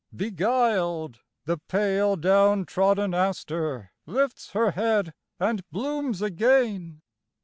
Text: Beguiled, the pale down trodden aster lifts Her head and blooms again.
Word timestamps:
Beguiled, 0.15 1.19
the 1.45 1.59
pale 1.59 2.15
down 2.15 2.65
trodden 2.65 3.13
aster 3.13 3.91
lifts 4.07 4.49
Her 4.53 4.71
head 4.71 5.13
and 5.39 5.63
blooms 5.69 6.23
again. 6.23 7.03